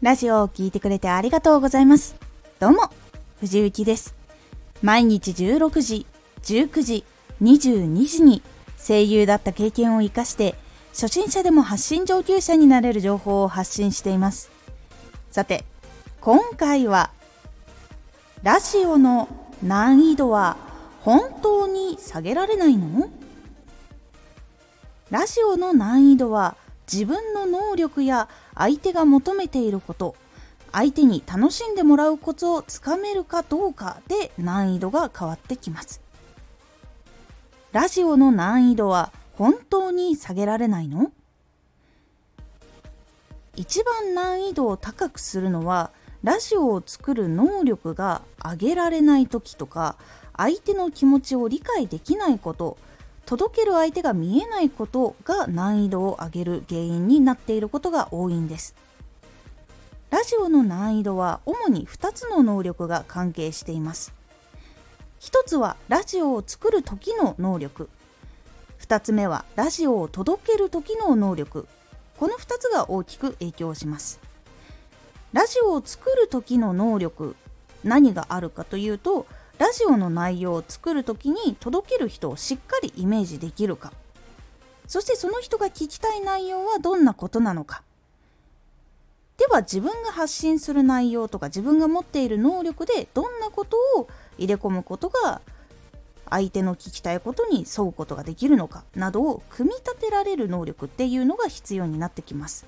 [0.00, 2.14] ラジオを聴いてくれてありがとうございます。
[2.60, 2.88] どうも、
[3.40, 4.14] 藤幸です。
[4.80, 6.06] 毎日16時、
[6.42, 7.04] 19時、
[7.42, 8.40] 22時に
[8.78, 10.54] 声優だった経験を活かして、
[10.90, 14.52] 初心者でも発信上級者になれる情報を発信しています。
[15.32, 15.64] さて、
[16.20, 17.10] 今回は、
[18.44, 19.28] ラジオの
[19.64, 20.56] 難易度は
[21.00, 23.10] 本当に下げられないの？
[25.10, 26.56] ラジオの難易度は
[26.90, 30.16] 自分の能力や相手が求めていること
[30.72, 36.00] 相手に楽しんでもらうコツをつかめるかどうかで難易度が変わってきます。
[37.72, 41.12] ラジオの難易度は本当に下げられないの？
[43.56, 45.90] 一番難易度を高くするのは
[46.22, 49.96] ラジオを作る能力が上げられない時とか
[50.36, 52.76] 相手の気持ちを理解できないこと
[53.28, 58.74] 届ける相手が見えないことが難易度を上げる原因になっていることが多いんです。
[60.08, 64.14] ラジオの難易度は主に2つの能力が関係しています。
[65.20, 67.90] 1つはラジオを作る時の能力。
[68.80, 71.68] 2つ目はラジオを届ける時の能力。
[72.18, 74.20] この2つが大きく影響します。
[75.34, 77.36] ラジオを作る時の能力
[77.84, 79.26] 何があるかというと
[79.58, 83.92] ラジオの内容を作る時に届ける人をしっかりイメージできるか
[84.86, 87.82] そしてその人が聞きたい内容はどんなことなのか
[89.36, 95.40] では自分が発信する内容とか自分が持っている能力でどんなことを入れ込むことが
[96.30, 102.66] 相手の聞きたいことに沿うことができるのかなどを組み立てられる能力っていうのが必要になってきます。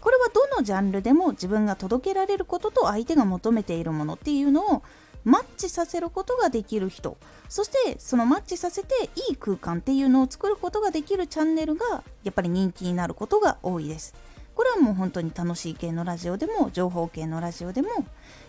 [0.00, 4.82] これはどのジャンルでも自分が届けられることと相手が求めているものっていうのを
[5.26, 7.18] マッチさせることができる人。
[7.48, 14.14] そしてそのマッチさせていい空間っていうのを作ることができるチャンネルがやっぱり人気になることが多いです。
[14.54, 17.88] これはもう本当に楽しい系のラジオでも情報系のラジオでも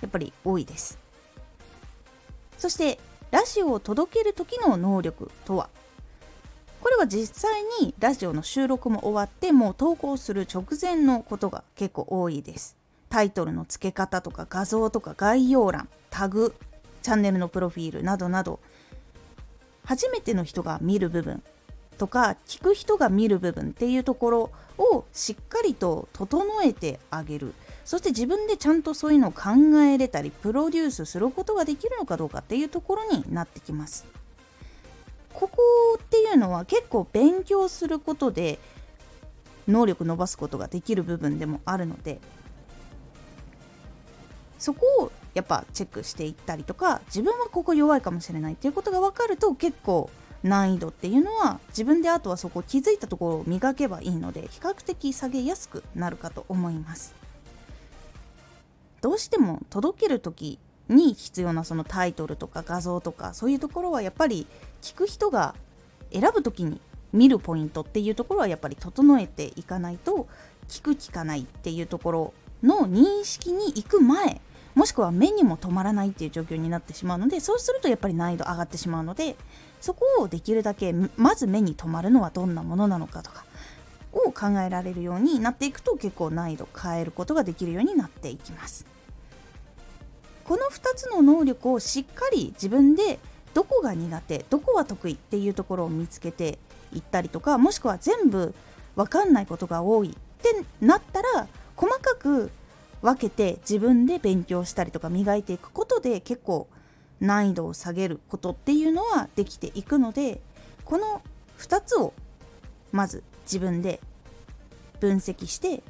[0.00, 0.98] やっぱり多いです。
[2.56, 2.98] そして
[3.30, 5.68] ラジオを届ける時の能力とは？
[6.80, 12.76] これは実際にラジオの収録も終わってもう投稿する直前のことが結構多いです。
[13.12, 16.54] タイトルの付け方とか画像とか概要欄タグ
[17.02, 18.58] チャンネルのプロフィールなどなど
[19.84, 21.42] 初めての人が見る部分
[21.98, 27.52] とか聞く人が見る部分っていうところをしっかりと整えてあげる。
[27.84, 29.50] そして自分でちゃんとそういうのを考
[29.82, 34.06] えれたりプロデュースすることができるのかどうかっていうところになってきます。
[35.34, 35.58] ここ
[35.98, 38.58] っていうのは結構勉強することで
[39.68, 42.18] 能力伸ばすことができる部分でもあるので
[44.62, 50.08] そこをやっぱチェックしていったりとか自分はここ弱いかもしれないっていうことが分かると結構
[50.44, 57.12] 難易度っていうのは自分であとはそこ気づいたところを磨けばいいので比較的下げやすくなるかと思います。
[59.00, 64.46] どうしても届ける時に必要なそのタイトルとか画像とかそういうところはやっぱり
[64.80, 65.56] 聞く人が
[66.12, 66.80] 選ぶ時に
[67.12, 70.28] 見るポイントっていうところはやっぱり整えていかないと
[70.68, 74.40] 聞く聞かないっていうところの認識に行く前
[74.74, 79.36] もしくは目にも止まらないっていう状況になってしまうのでそうするとやっぱり難易度上がってしまうので
[79.80, 83.44] そこをできるだけまず目に留まるのはどんなものなのかとか
[84.12, 88.86] を考えられるようになっていくと結構難易度変えることができるようになっていきます。
[90.44, 93.18] この2つの能力をしっかり自分で
[93.54, 96.58] どこが苦手どこは得意っていうところを見つけて
[96.92, 98.54] いったりとかもしくは全部
[98.96, 100.12] 分かんないことが多いっ
[100.42, 101.46] てなったら
[101.76, 102.50] 細かく
[103.02, 106.68] 分けて自分で勉強したりとか磨いていくことで結構
[107.20, 110.40] 難易度を下げることっていうのはできていくので
[110.84, 111.22] この
[111.58, 112.14] 2つを
[112.92, 114.00] まず自分で
[115.00, 115.82] 分析して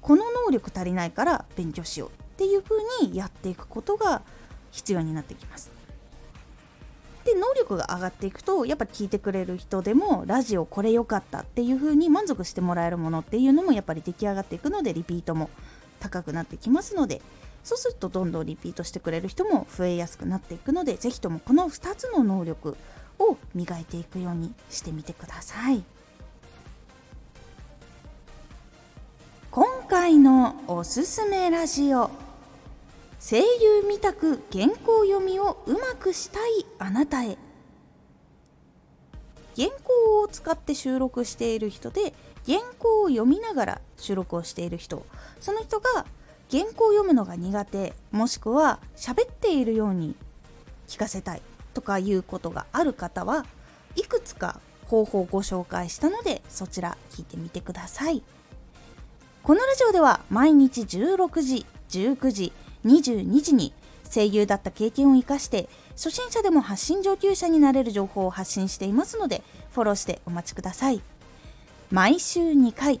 [0.00, 2.76] この能力足りないから勉強しようっていう風
[3.06, 4.22] にやっていくことが
[4.70, 5.70] 必要になってきます。
[7.24, 15.50] で能力が上がっていくとやっぱ聞いてくれる人でもラジオこれ良かったっていう風に満足してもらえるものっていうのもやっぱり出来上がっていくのでリピートも
[15.98, 17.20] 高くなってきますので
[17.64, 22.76] そうするとどんどんリピートしてくれる人も増えやすくなっていくので是非ともこの2つの能力
[23.18, 25.84] を磨いていくようにしてみてください。
[29.50, 32.10] 今回のおすすめラジオ。
[33.18, 37.36] 声優みたく原稿読みをうまくしたいあなたへ。
[39.56, 42.14] 原稿を使って収録している人で
[42.46, 45.04] 原稿を読みながら収録をしている人。
[45.40, 46.06] その人が
[46.50, 47.92] 原稿を読むのが苦手。
[48.10, 50.16] もしくは喋っているように
[50.86, 51.42] 聞かせたい
[51.74, 53.44] とかいうことがある方は
[53.94, 58.22] いくつか方法をご紹介したのでそちら聞いてみてください。
[59.42, 62.52] このラジオでは毎日16時19時
[62.84, 63.72] 22時に
[64.12, 69.42] 声優だった経験を生かして初心者でも発信上級者になれる情報を発信していますので
[69.72, 71.02] フォローしてお待ちください。
[71.90, 73.00] 毎週2回